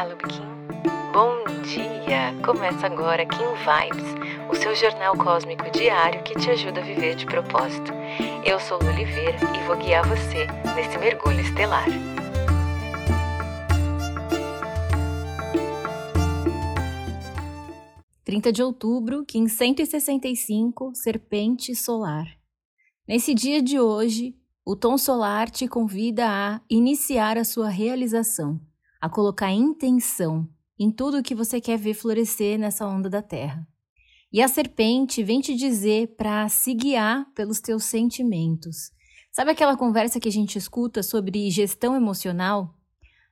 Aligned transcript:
Olá, 0.00 0.08
Lubikin. 0.08 0.42
Bom 1.12 1.44
dia! 1.62 2.34
Começa 2.42 2.86
agora 2.86 3.26
Kim 3.26 3.36
Vibes, 3.36 4.48
o 4.50 4.54
seu 4.54 4.74
jornal 4.74 5.14
cósmico 5.14 5.70
diário 5.70 6.22
que 6.22 6.34
te 6.36 6.48
ajuda 6.48 6.80
a 6.80 6.82
viver 6.82 7.16
de 7.16 7.26
propósito. 7.26 7.92
Eu 8.42 8.58
sou 8.58 8.78
Lu 8.78 8.88
Oliveira 8.88 9.36
e 9.54 9.66
vou 9.66 9.76
guiar 9.76 10.08
você 10.08 10.46
nesse 10.74 10.96
mergulho 10.96 11.40
estelar. 11.40 11.84
Trinta 18.24 18.50
de 18.50 18.62
outubro, 18.62 19.26
Kim 19.26 19.48
165, 19.48 20.94
Serpente 20.94 21.74
Solar. 21.74 22.24
Nesse 23.06 23.34
dia 23.34 23.60
de 23.60 23.78
hoje, 23.78 24.34
o 24.64 24.74
tom 24.74 24.96
solar 24.96 25.50
te 25.50 25.68
convida 25.68 26.26
a 26.26 26.60
iniciar 26.70 27.36
a 27.36 27.44
sua 27.44 27.68
realização, 27.68 28.58
a 29.00 29.08
colocar 29.08 29.50
intenção 29.50 30.48
em 30.78 30.90
tudo 30.90 31.22
que 31.22 31.34
você 31.34 31.60
quer 31.60 31.78
ver 31.78 31.94
florescer 31.94 32.58
nessa 32.58 32.86
onda 32.86 33.08
da 33.08 33.22
Terra. 33.22 33.66
E 34.32 34.40
a 34.40 34.48
serpente 34.48 35.22
vem 35.22 35.40
te 35.40 35.56
dizer 35.56 36.14
para 36.16 36.48
se 36.48 36.72
guiar 36.74 37.26
pelos 37.34 37.60
teus 37.60 37.84
sentimentos. 37.84 38.92
Sabe 39.32 39.50
aquela 39.50 39.76
conversa 39.76 40.20
que 40.20 40.28
a 40.28 40.32
gente 40.32 40.56
escuta 40.56 41.02
sobre 41.02 41.50
gestão 41.50 41.94
emocional? 41.96 42.74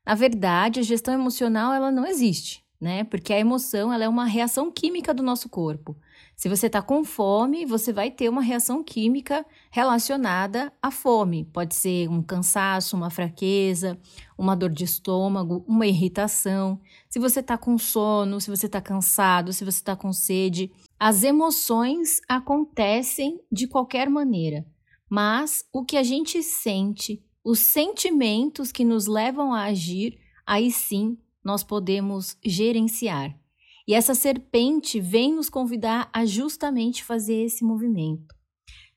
Na 0.04 0.14
verdade, 0.14 0.80
a 0.80 0.82
gestão 0.82 1.14
emocional 1.14 1.72
ela 1.72 1.90
não 1.90 2.06
existe, 2.06 2.64
né? 2.80 3.02
Porque 3.02 3.32
a 3.32 3.38
emoção 3.38 3.92
ela 3.92 4.04
é 4.04 4.08
uma 4.08 4.24
reação 4.24 4.70
química 4.70 5.12
do 5.12 5.22
nosso 5.22 5.48
corpo. 5.48 5.96
Se 6.36 6.48
você 6.48 6.68
está 6.68 6.80
com 6.80 7.02
fome, 7.02 7.66
você 7.66 7.92
vai 7.92 8.10
ter 8.10 8.28
uma 8.28 8.40
reação 8.40 8.84
química 8.84 9.44
relacionada 9.70 10.72
à 10.80 10.90
fome. 10.90 11.44
Pode 11.52 11.74
ser 11.74 12.08
um 12.08 12.22
cansaço, 12.22 12.96
uma 12.96 13.10
fraqueza, 13.10 13.98
uma 14.36 14.54
dor 14.54 14.70
de 14.70 14.84
estômago, 14.84 15.64
uma 15.66 15.86
irritação. 15.86 16.80
Se 17.10 17.18
você 17.18 17.40
está 17.40 17.58
com 17.58 17.76
sono, 17.76 18.40
se 18.40 18.48
você 18.48 18.66
está 18.66 18.80
cansado, 18.80 19.52
se 19.52 19.64
você 19.64 19.78
está 19.78 19.96
com 19.96 20.12
sede, 20.12 20.70
as 20.98 21.24
emoções 21.24 22.20
acontecem 22.28 23.40
de 23.50 23.66
qualquer 23.66 24.08
maneira. 24.08 24.64
Mas 25.10 25.64
o 25.72 25.84
que 25.84 25.96
a 25.96 26.04
gente 26.04 26.40
sente, 26.44 27.20
os 27.42 27.58
sentimentos 27.58 28.70
que 28.70 28.84
nos 28.84 29.06
levam 29.06 29.52
a 29.52 29.64
agir, 29.64 30.20
aí 30.46 30.70
sim 30.70 31.18
nós 31.44 31.62
podemos 31.62 32.36
gerenciar. 32.44 33.38
E 33.86 33.94
essa 33.94 34.14
serpente 34.14 35.00
vem 35.00 35.34
nos 35.34 35.48
convidar 35.48 36.10
a 36.12 36.26
justamente 36.26 37.02
fazer 37.02 37.44
esse 37.44 37.64
movimento. 37.64 38.34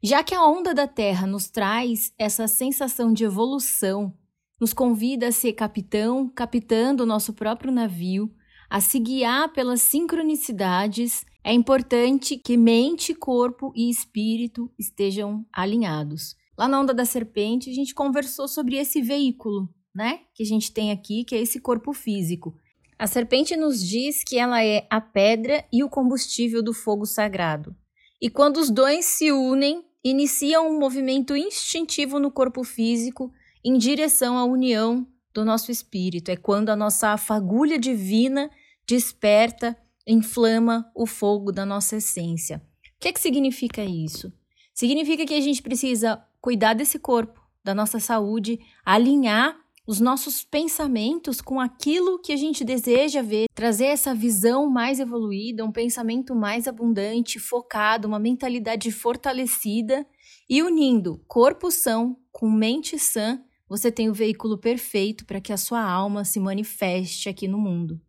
Já 0.03 0.23
que 0.23 0.36
a 0.36 0.44
onda 0.45 0.73
da 0.73 0.88
Terra 0.88 1.28
nos 1.28 1.50
traz 1.50 2.11
essa 2.17 2.48
sensação 2.48 3.14
de 3.14 3.23
evolução, 3.23 4.14
nos 4.59 4.73
convida 4.73 5.28
a 5.28 5.31
ser 5.31 5.53
capitão, 5.53 6.28
capitando 6.28 7.03
o 7.03 7.06
nosso 7.06 7.33
próprio 7.33 7.72
navio, 7.72 8.33
a 8.70 8.80
se 8.81 9.00
guiar 9.00 9.52
pelas 9.53 9.81
sincronicidades, 9.81 11.26
é 11.44 11.53
importante 11.53 12.38
que 12.38 12.55
mente, 12.55 13.14
corpo 13.14 13.72
e 13.76 13.89
espírito 13.89 14.72
estejam 14.78 15.45
alinhados. 15.52 16.36
Lá 16.58 16.67
na 16.67 16.80
onda 16.80 16.94
da 16.94 17.05
serpente, 17.05 17.70
a 17.70 17.73
gente 17.73 17.94
conversou 17.95 18.48
sobre 18.48 18.78
esse 18.78 19.02
veículo, 19.02 19.67
né? 19.94 20.22
Que 20.34 20.44
a 20.44 20.45
gente 20.45 20.72
tem 20.72 20.92
aqui, 20.92 21.23
que 21.23 21.36
é 21.36 21.42
esse 21.42 21.59
corpo 21.59 21.94
físico. 21.94 22.56
A 22.97 23.08
serpente 23.08 23.56
nos 23.56 23.86
diz 23.86 24.23
que 24.23 24.38
ela 24.38 24.64
é 24.64 24.86
a 24.89 25.02
pedra 25.02 25.66
e 25.73 25.83
o 25.83 25.89
combustível 25.89 26.61
do 26.61 26.73
fogo 26.73 27.06
sagrado. 27.06 27.75
E 28.22 28.30
quando 28.30 28.58
os 28.58 28.70
dois 28.70 29.06
se 29.06 29.31
unem, 29.31 29.83
iniciam 30.03 30.70
um 30.70 30.80
movimento 30.80 31.36
instintivo 31.36 32.20
no 32.20 32.31
corpo 32.31 32.64
físico 32.64 33.31
em 33.64 33.78
direção 33.78 34.38
à 34.38 34.45
união 34.45 35.08
do 35.33 35.44
nosso 35.44 35.72
espírito. 35.72 36.30
É 36.30 36.36
quando 36.36 36.70
a 36.70 36.76
nossa 36.76 37.17
fagulha 37.17 37.80
divina 37.80 38.50
desperta, 38.88 39.78
inflama 40.05 40.92
o 40.95 41.05
fogo 41.05 41.52
da 41.52 41.65
nossa 41.65 41.98
essência. 41.98 42.58
O 42.58 42.99
que, 42.99 43.08
é 43.08 43.14
que 43.14 43.20
significa 43.20 43.83
isso? 43.83 44.32
Significa 44.73 45.26
que 45.26 45.33
a 45.33 45.42
gente 45.42 45.61
precisa 45.61 46.23
cuidar 46.39 46.73
desse 46.73 46.99
corpo, 46.99 47.39
da 47.64 47.73
nossa 47.73 47.99
saúde, 47.99 48.60
alinhar 48.86 49.58
os 49.91 49.99
nossos 49.99 50.41
pensamentos 50.41 51.41
com 51.41 51.59
aquilo 51.59 52.17
que 52.17 52.31
a 52.31 52.37
gente 52.37 52.63
deseja 52.63 53.21
ver, 53.21 53.47
trazer 53.53 53.87
essa 53.87 54.15
visão 54.15 54.69
mais 54.69 55.02
evoluída, 55.02 55.65
um 55.65 55.71
pensamento 55.71 56.33
mais 56.33 56.65
abundante, 56.65 57.37
focado, 57.37 58.07
uma 58.07 58.17
mentalidade 58.17 58.89
fortalecida 58.89 60.07
e 60.49 60.63
unindo 60.63 61.21
corpo 61.27 61.69
são 61.69 62.17
com 62.31 62.49
mente 62.49 62.97
sã, 62.97 63.43
você 63.67 63.91
tem 63.91 64.09
o 64.09 64.13
veículo 64.13 64.57
perfeito 64.57 65.25
para 65.25 65.41
que 65.41 65.52
a 65.52 65.57
sua 65.57 65.83
alma 65.83 66.23
se 66.23 66.39
manifeste 66.39 67.27
aqui 67.27 67.45
no 67.45 67.58
mundo, 67.58 67.99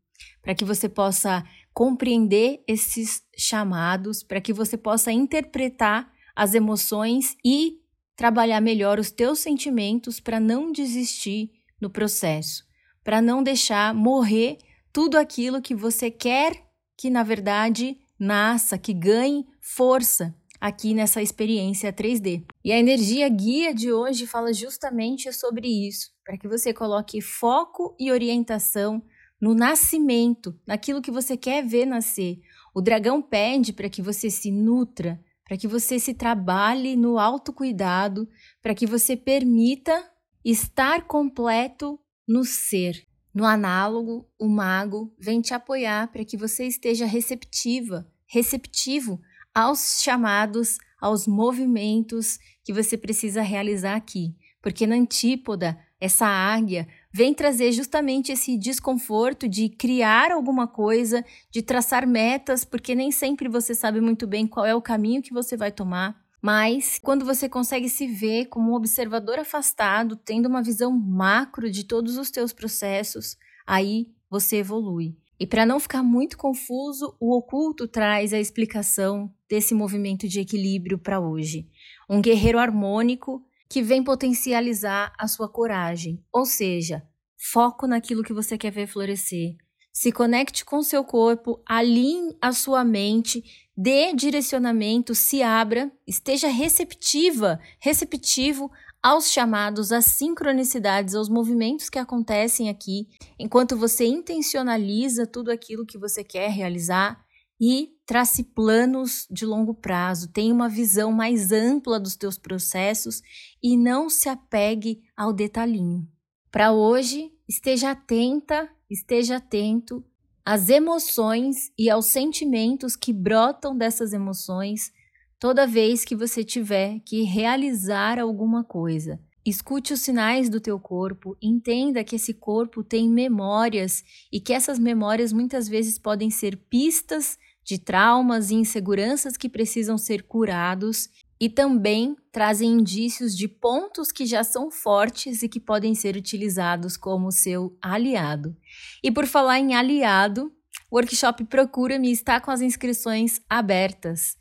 para 0.40 0.54
que 0.54 0.64
você 0.64 0.88
possa 0.88 1.44
compreender 1.74 2.62
esses 2.68 3.24
chamados, 3.36 4.22
para 4.22 4.40
que 4.40 4.52
você 4.52 4.76
possa 4.76 5.10
interpretar 5.10 6.12
as 6.36 6.54
emoções 6.54 7.36
e 7.44 7.80
trabalhar 8.14 8.60
melhor 8.60 9.00
os 9.00 9.10
teus 9.10 9.40
sentimentos 9.40 10.20
para 10.20 10.38
não 10.38 10.70
desistir 10.70 11.50
no 11.82 11.90
processo, 11.90 12.64
para 13.02 13.20
não 13.20 13.42
deixar 13.42 13.92
morrer 13.92 14.56
tudo 14.92 15.18
aquilo 15.18 15.60
que 15.60 15.74
você 15.74 16.10
quer 16.10 16.72
que 16.96 17.10
na 17.10 17.24
verdade 17.24 17.98
nasça, 18.16 18.78
que 18.78 18.94
ganhe 18.94 19.44
força 19.60 20.32
aqui 20.60 20.94
nessa 20.94 21.20
experiência 21.20 21.92
3D. 21.92 22.44
E 22.64 22.70
a 22.70 22.78
energia 22.78 23.28
guia 23.28 23.74
de 23.74 23.92
hoje 23.92 24.24
fala 24.24 24.52
justamente 24.52 25.32
sobre 25.32 25.66
isso, 25.66 26.10
para 26.24 26.38
que 26.38 26.46
você 26.46 26.72
coloque 26.72 27.20
foco 27.20 27.96
e 27.98 28.12
orientação 28.12 29.02
no 29.40 29.52
nascimento, 29.52 30.56
naquilo 30.64 31.02
que 31.02 31.10
você 31.10 31.36
quer 31.36 31.66
ver 31.66 31.84
nascer. 31.84 32.38
O 32.72 32.80
dragão 32.80 33.20
pede 33.20 33.72
para 33.72 33.88
que 33.88 34.00
você 34.00 34.30
se 34.30 34.52
nutra, 34.52 35.20
para 35.44 35.56
que 35.56 35.66
você 35.66 35.98
se 35.98 36.14
trabalhe 36.14 36.94
no 36.94 37.18
autocuidado, 37.18 38.28
para 38.62 38.76
que 38.76 38.86
você 38.86 39.16
permita 39.16 40.08
Estar 40.44 41.06
completo 41.06 41.98
no 42.26 42.44
ser. 42.44 43.06
No 43.34 43.44
análogo, 43.44 44.28
o 44.38 44.48
mago 44.48 45.14
vem 45.18 45.40
te 45.40 45.54
apoiar 45.54 46.10
para 46.12 46.24
que 46.24 46.36
você 46.36 46.66
esteja 46.66 47.06
receptiva, 47.06 48.06
receptivo 48.26 49.20
aos 49.54 50.02
chamados, 50.02 50.78
aos 51.00 51.26
movimentos 51.26 52.38
que 52.64 52.72
você 52.72 52.96
precisa 52.98 53.40
realizar 53.40 53.96
aqui. 53.96 54.34
Porque 54.60 54.86
na 54.86 54.96
antípoda, 54.96 55.78
essa 56.00 56.26
águia 56.26 56.88
vem 57.12 57.32
trazer 57.32 57.72
justamente 57.72 58.32
esse 58.32 58.58
desconforto 58.58 59.48
de 59.48 59.68
criar 59.68 60.30
alguma 60.30 60.66
coisa, 60.66 61.24
de 61.50 61.62
traçar 61.62 62.06
metas, 62.06 62.64
porque 62.64 62.94
nem 62.94 63.10
sempre 63.10 63.48
você 63.48 63.74
sabe 63.74 64.00
muito 64.00 64.26
bem 64.26 64.46
qual 64.46 64.66
é 64.66 64.74
o 64.74 64.82
caminho 64.82 65.22
que 65.22 65.32
você 65.32 65.56
vai 65.56 65.70
tomar. 65.70 66.21
Mas 66.42 66.98
quando 66.98 67.24
você 67.24 67.48
consegue 67.48 67.88
se 67.88 68.06
ver 68.08 68.46
como 68.46 68.72
um 68.72 68.74
observador 68.74 69.38
afastado, 69.38 70.16
tendo 70.16 70.46
uma 70.46 70.60
visão 70.60 70.90
macro 70.90 71.70
de 71.70 71.84
todos 71.84 72.16
os 72.16 72.32
teus 72.32 72.52
processos, 72.52 73.36
aí 73.64 74.08
você 74.28 74.56
evolui. 74.56 75.16
E 75.38 75.46
para 75.46 75.64
não 75.64 75.78
ficar 75.78 76.02
muito 76.02 76.36
confuso, 76.36 77.16
o 77.20 77.36
oculto 77.36 77.86
traz 77.86 78.32
a 78.32 78.40
explicação 78.40 79.32
desse 79.48 79.72
movimento 79.72 80.26
de 80.28 80.40
equilíbrio 80.40 80.98
para 80.98 81.20
hoje. 81.20 81.68
Um 82.10 82.20
guerreiro 82.20 82.58
harmônico 82.58 83.44
que 83.68 83.80
vem 83.80 84.02
potencializar 84.02 85.12
a 85.18 85.28
sua 85.28 85.48
coragem, 85.48 86.22
ou 86.32 86.44
seja, 86.44 87.02
foco 87.36 87.86
naquilo 87.86 88.22
que 88.22 88.32
você 88.32 88.58
quer 88.58 88.70
ver 88.70 88.86
florescer. 88.86 89.56
Se 89.92 90.10
conecte 90.10 90.64
com 90.64 90.82
seu 90.82 91.04
corpo, 91.04 91.60
alinhe 91.66 92.36
a 92.40 92.52
sua 92.52 92.82
mente 92.82 93.44
dê 93.76 94.12
direcionamento, 94.14 95.14
se 95.14 95.42
abra, 95.42 95.90
esteja 96.06 96.48
receptiva, 96.48 97.58
receptivo 97.80 98.70
aos 99.02 99.30
chamados, 99.30 99.90
às 99.90 100.06
sincronicidades, 100.06 101.14
aos 101.14 101.28
movimentos 101.28 101.90
que 101.90 101.98
acontecem 101.98 102.68
aqui, 102.68 103.08
enquanto 103.38 103.76
você 103.76 104.04
intencionaliza 104.04 105.26
tudo 105.26 105.50
aquilo 105.50 105.86
que 105.86 105.98
você 105.98 106.22
quer 106.22 106.50
realizar 106.50 107.20
e 107.60 107.90
trace 108.06 108.44
planos 108.44 109.26
de 109.30 109.44
longo 109.44 109.74
prazo, 109.74 110.32
tenha 110.32 110.54
uma 110.54 110.68
visão 110.68 111.10
mais 111.10 111.50
ampla 111.50 111.98
dos 111.98 112.16
teus 112.16 112.38
processos 112.38 113.22
e 113.62 113.76
não 113.76 114.08
se 114.08 114.28
apegue 114.28 115.02
ao 115.16 115.32
detalhinho. 115.32 116.06
Para 116.50 116.72
hoje, 116.72 117.32
esteja 117.48 117.92
atenta, 117.92 118.68
esteja 118.92 119.36
atento 119.36 120.04
às 120.44 120.68
emoções 120.68 121.72
e 121.78 121.88
aos 121.88 122.06
sentimentos 122.06 122.96
que 122.96 123.12
brotam 123.12 123.76
dessas 123.76 124.12
emoções 124.12 124.92
toda 125.38 125.66
vez 125.66 126.04
que 126.04 126.14
você 126.14 126.44
tiver 126.44 127.00
que 127.00 127.22
realizar 127.22 128.18
alguma 128.18 128.62
coisa. 128.62 129.20
Escute 129.44 129.92
os 129.92 130.00
sinais 130.00 130.48
do 130.48 130.60
teu 130.60 130.78
corpo, 130.78 131.36
entenda 131.42 132.04
que 132.04 132.14
esse 132.14 132.32
corpo 132.32 132.84
tem 132.84 133.10
memórias 133.10 134.04
e 134.32 134.38
que 134.38 134.52
essas 134.52 134.78
memórias 134.78 135.32
muitas 135.32 135.68
vezes 135.68 135.98
podem 135.98 136.30
ser 136.30 136.56
pistas 136.56 137.36
de 137.64 137.78
traumas 137.78 138.50
e 138.50 138.54
inseguranças 138.54 139.36
que 139.36 139.48
precisam 139.48 139.98
ser 139.98 140.22
curados 140.22 141.08
e 141.42 141.48
também 141.48 142.16
trazem 142.30 142.70
indícios 142.70 143.36
de 143.36 143.48
pontos 143.48 144.12
que 144.12 144.24
já 144.24 144.44
são 144.44 144.70
fortes 144.70 145.42
e 145.42 145.48
que 145.48 145.58
podem 145.58 145.92
ser 145.92 146.14
utilizados 146.14 146.96
como 146.96 147.32
seu 147.32 147.76
aliado. 147.82 148.56
E 149.02 149.10
por 149.10 149.26
falar 149.26 149.58
em 149.58 149.74
aliado, 149.74 150.52
o 150.88 150.94
workshop 150.94 151.42
Procura-me 151.46 152.12
está 152.12 152.40
com 152.40 152.52
as 152.52 152.60
inscrições 152.60 153.40
abertas. 153.50 154.36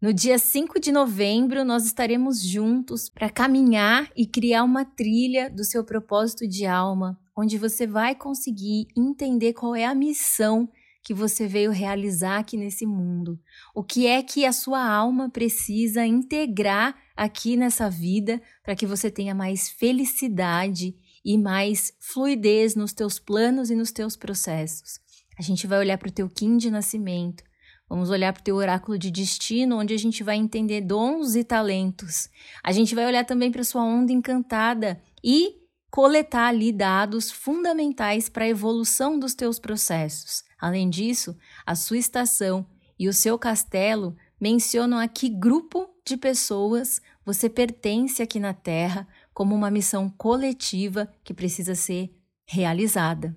No 0.00 0.12
dia 0.12 0.38
5 0.38 0.78
de 0.78 0.92
novembro, 0.92 1.64
nós 1.64 1.86
estaremos 1.86 2.40
juntos 2.40 3.08
para 3.08 3.28
caminhar 3.28 4.08
e 4.16 4.24
criar 4.24 4.62
uma 4.62 4.84
trilha 4.84 5.50
do 5.50 5.64
seu 5.64 5.82
propósito 5.82 6.46
de 6.46 6.66
alma, 6.66 7.18
onde 7.36 7.58
você 7.58 7.84
vai 7.84 8.14
conseguir 8.14 8.86
entender 8.96 9.54
qual 9.54 9.74
é 9.74 9.86
a 9.86 9.94
missão 9.94 10.68
que 11.04 11.12
você 11.12 11.46
veio 11.46 11.70
realizar 11.70 12.38
aqui 12.38 12.56
nesse 12.56 12.86
mundo. 12.86 13.38
O 13.74 13.84
que 13.84 14.06
é 14.06 14.22
que 14.22 14.46
a 14.46 14.52
sua 14.52 14.82
alma 14.82 15.28
precisa 15.28 16.06
integrar 16.06 16.96
aqui 17.14 17.58
nessa 17.58 17.90
vida 17.90 18.40
para 18.62 18.74
que 18.74 18.86
você 18.86 19.10
tenha 19.10 19.34
mais 19.34 19.68
felicidade 19.68 20.96
e 21.22 21.36
mais 21.36 21.92
fluidez 22.00 22.74
nos 22.74 22.94
teus 22.94 23.18
planos 23.18 23.70
e 23.70 23.76
nos 23.76 23.92
teus 23.92 24.16
processos. 24.16 24.98
A 25.38 25.42
gente 25.42 25.66
vai 25.66 25.78
olhar 25.78 25.98
para 25.98 26.08
o 26.08 26.12
teu 26.12 26.28
Kim 26.28 26.56
de 26.56 26.70
nascimento, 26.70 27.44
vamos 27.88 28.08
olhar 28.08 28.32
para 28.32 28.40
o 28.40 28.44
teu 28.44 28.56
oráculo 28.56 28.98
de 28.98 29.10
destino, 29.10 29.78
onde 29.78 29.92
a 29.92 29.98
gente 29.98 30.22
vai 30.22 30.36
entender 30.36 30.80
dons 30.80 31.34
e 31.34 31.44
talentos. 31.44 32.30
A 32.62 32.72
gente 32.72 32.94
vai 32.94 33.04
olhar 33.04 33.26
também 33.26 33.50
para 33.52 33.60
a 33.60 33.64
sua 33.64 33.84
onda 33.84 34.10
encantada 34.10 35.02
e 35.22 35.63
coletar 35.94 36.48
ali 36.48 36.72
dados 36.72 37.30
fundamentais 37.30 38.28
para 38.28 38.42
a 38.42 38.48
evolução 38.48 39.16
dos 39.16 39.32
teus 39.32 39.60
processos. 39.60 40.42
Além 40.60 40.90
disso, 40.90 41.38
a 41.64 41.76
sua 41.76 41.98
estação 41.98 42.66
e 42.98 43.08
o 43.08 43.12
seu 43.12 43.38
castelo 43.38 44.16
mencionam 44.40 44.98
a 44.98 45.06
que 45.06 45.28
grupo 45.28 45.88
de 46.04 46.16
pessoas 46.16 47.00
você 47.24 47.48
pertence 47.48 48.20
aqui 48.20 48.40
na 48.40 48.52
Terra 48.52 49.06
como 49.32 49.54
uma 49.54 49.70
missão 49.70 50.10
coletiva 50.10 51.08
que 51.22 51.32
precisa 51.32 51.76
ser 51.76 52.12
realizada. 52.44 53.36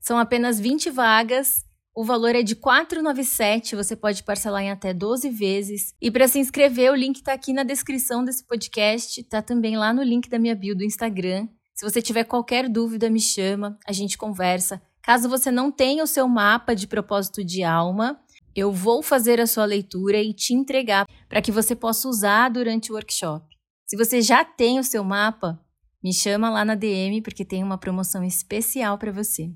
São 0.00 0.18
apenas 0.18 0.58
20 0.58 0.90
vagas, 0.90 1.64
o 1.94 2.02
valor 2.02 2.34
é 2.34 2.42
de 2.42 2.56
497, 2.56 3.76
você 3.76 3.94
pode 3.94 4.24
parcelar 4.24 4.62
em 4.64 4.72
até 4.72 4.92
12 4.92 5.30
vezes. 5.30 5.94
E 6.02 6.10
para 6.10 6.26
se 6.26 6.40
inscrever, 6.40 6.90
o 6.90 6.96
link 6.96 7.18
está 7.18 7.32
aqui 7.32 7.52
na 7.52 7.62
descrição 7.62 8.24
desse 8.24 8.44
podcast, 8.44 9.20
está 9.20 9.40
também 9.40 9.76
lá 9.76 9.94
no 9.94 10.02
link 10.02 10.28
da 10.28 10.36
minha 10.36 10.56
bio 10.56 10.74
do 10.74 10.82
Instagram. 10.82 11.46
Se 11.74 11.84
você 11.84 12.02
tiver 12.02 12.24
qualquer 12.24 12.68
dúvida, 12.68 13.08
me 13.08 13.20
chama, 13.20 13.78
a 13.86 13.92
gente 13.92 14.18
conversa. 14.18 14.80
Caso 15.02 15.28
você 15.28 15.50
não 15.50 15.72
tenha 15.72 16.04
o 16.04 16.06
seu 16.06 16.28
mapa 16.28 16.74
de 16.74 16.86
propósito 16.86 17.42
de 17.42 17.62
alma, 17.62 18.20
eu 18.54 18.70
vou 18.70 19.02
fazer 19.02 19.40
a 19.40 19.46
sua 19.46 19.64
leitura 19.64 20.18
e 20.18 20.34
te 20.34 20.52
entregar 20.52 21.06
para 21.28 21.40
que 21.40 21.50
você 21.50 21.74
possa 21.74 22.06
usar 22.08 22.50
durante 22.50 22.92
o 22.92 22.94
workshop. 22.94 23.46
Se 23.86 23.96
você 23.96 24.20
já 24.20 24.44
tem 24.44 24.78
o 24.78 24.84
seu 24.84 25.02
mapa, 25.02 25.58
me 26.04 26.12
chama 26.12 26.50
lá 26.50 26.64
na 26.64 26.74
DM 26.74 27.22
porque 27.22 27.44
tem 27.44 27.64
uma 27.64 27.78
promoção 27.78 28.22
especial 28.22 28.98
para 28.98 29.10
você. 29.10 29.50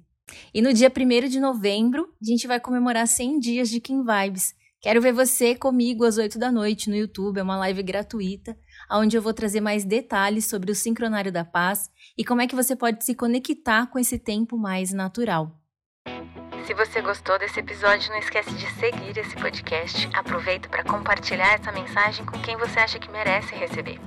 E 0.53 0.61
no 0.61 0.73
dia 0.73 0.91
1 0.91 1.29
de 1.29 1.39
novembro, 1.39 2.09
a 2.21 2.25
gente 2.25 2.47
vai 2.47 2.59
comemorar 2.59 3.07
100 3.07 3.39
dias 3.39 3.69
de 3.69 3.81
Kim 3.81 4.03
Vibes. 4.03 4.55
Quero 4.81 5.01
ver 5.01 5.13
você 5.13 5.55
comigo 5.55 6.05
às 6.05 6.17
8 6.17 6.39
da 6.39 6.51
noite 6.51 6.89
no 6.89 6.97
YouTube, 6.97 7.39
é 7.39 7.43
uma 7.43 7.59
live 7.59 7.83
gratuita 7.83 8.57
onde 8.91 9.17
eu 9.17 9.23
vou 9.23 9.35
trazer 9.35 9.61
mais 9.61 9.85
detalhes 9.85 10.47
sobre 10.47 10.71
o 10.71 10.75
sincronário 10.75 11.33
da 11.33 11.45
paz 11.45 11.91
e 12.17 12.25
como 12.25 12.41
é 12.41 12.47
que 12.47 12.55
você 12.55 12.75
pode 12.75 13.05
se 13.05 13.15
conectar 13.15 13.87
com 13.87 13.99
esse 13.99 14.19
tempo 14.19 14.57
mais 14.57 14.93
natural. 14.93 15.53
Se 16.67 16.75
você 16.75 17.01
gostou 17.01 17.39
desse 17.39 17.61
episódio, 17.61 18.11
não 18.11 18.19
esquece 18.19 18.53
de 18.55 18.67
seguir 18.73 19.17
esse 19.17 19.37
podcast. 19.37 20.09
Aproveita 20.13 20.69
para 20.69 20.83
compartilhar 20.83 21.55
essa 21.55 21.71
mensagem 21.71 22.27
com 22.27 22.37
quem 22.41 22.57
você 22.57 22.81
acha 22.81 22.99
que 22.99 23.09
merece 23.09 23.55
receber. 23.55 24.01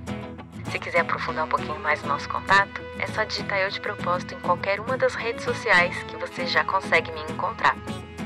Se 0.70 0.78
quiser 0.78 1.00
aprofundar 1.00 1.46
um 1.46 1.50
pouquinho 1.50 1.80
mais 1.80 2.04
o 2.04 2.08
nosso 2.08 2.28
contato, 2.28 2.82
é 3.00 3.08
só 3.08 3.24
digitar 3.24 3.60
Eu 3.60 3.70
de 3.70 3.80
Propósito 3.80 4.36
em 4.36 4.40
qualquer 4.42 4.80
uma 4.80 4.98
das 4.98 5.16
redes 5.16 5.46
sociais 5.46 6.04
que 6.04 6.18
você 6.18 6.46
já 6.46 6.64
consegue 6.66 7.12
me 7.14 7.22
encontrar. 7.32 7.78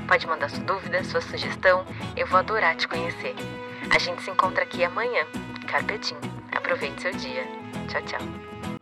Pode 0.07 0.27
mandar 0.27 0.49
sua 0.49 0.63
dúvida, 0.63 1.03
sua 1.03 1.21
sugestão, 1.21 1.85
eu 2.17 2.27
vou 2.27 2.39
adorar 2.39 2.75
te 2.75 2.87
conhecer. 2.87 3.35
A 3.93 3.99
gente 3.99 4.23
se 4.23 4.31
encontra 4.31 4.63
aqui 4.63 4.83
amanhã. 4.83 5.25
Carpetinho. 5.67 6.42
Aproveite 6.63 7.01
seu 7.01 7.11
dia. 7.11 7.45
Tchau, 7.89 8.01
tchau. 8.03 8.72